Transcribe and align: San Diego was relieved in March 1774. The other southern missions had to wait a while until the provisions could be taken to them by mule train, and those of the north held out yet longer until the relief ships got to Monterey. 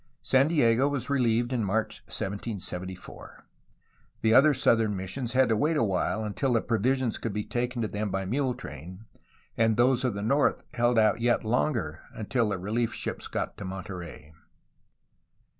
San 0.23 0.47
Diego 0.47 0.87
was 0.87 1.11
relieved 1.11 1.53
in 1.53 1.63
March 1.63 2.01
1774. 2.07 3.45
The 4.23 4.33
other 4.33 4.51
southern 4.51 4.97
missions 4.97 5.33
had 5.33 5.49
to 5.49 5.55
wait 5.55 5.77
a 5.77 5.83
while 5.83 6.23
until 6.23 6.53
the 6.53 6.61
provisions 6.63 7.19
could 7.19 7.33
be 7.33 7.43
taken 7.43 7.83
to 7.83 7.87
them 7.87 8.09
by 8.09 8.25
mule 8.25 8.55
train, 8.55 9.05
and 9.55 9.77
those 9.77 10.03
of 10.03 10.15
the 10.15 10.23
north 10.23 10.63
held 10.73 10.97
out 10.97 11.21
yet 11.21 11.43
longer 11.43 12.01
until 12.15 12.49
the 12.49 12.57
relief 12.57 12.95
ships 12.95 13.27
got 13.27 13.57
to 13.57 13.63
Monterey. 13.65 14.33